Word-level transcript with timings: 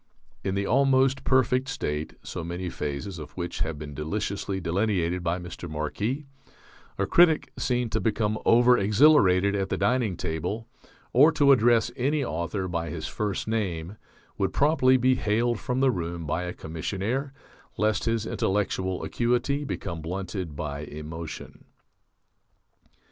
In 0.43 0.55
the 0.55 0.65
Almost 0.65 1.23
Perfect 1.23 1.67
State 1.69 2.13
(so 2.23 2.43
many 2.43 2.71
phases 2.71 3.19
of 3.19 3.33
which 3.37 3.59
have 3.59 3.77
been 3.77 3.93
deliciously 3.93 4.59
delineated 4.59 5.23
by 5.23 5.37
Mr. 5.37 5.69
Marquis) 5.69 6.25
a 6.97 7.05
critic 7.05 7.51
seen 7.59 7.87
to 7.91 7.99
become 8.01 8.39
over 8.43 8.75
exhilarated 8.79 9.53
at 9.53 9.69
the 9.69 9.77
dining 9.77 10.17
table 10.17 10.67
or 11.13 11.31
to 11.33 11.51
address 11.51 11.91
any 11.95 12.23
author 12.25 12.67
by 12.67 12.89
his 12.89 13.05
first 13.07 13.47
name 13.47 13.95
would 14.39 14.53
promptly 14.53 14.97
be 14.97 15.13
haled 15.13 15.59
from 15.59 15.81
the 15.81 15.91
room 15.91 16.25
by 16.25 16.45
a 16.45 16.53
commissionaire 16.53 17.31
lest 17.77 18.05
his 18.05 18.25
intellectual 18.25 19.03
acuity 19.03 19.63
become 19.63 20.01
blunted 20.01 20.55
by 20.55 20.79
emotion. 20.79 21.63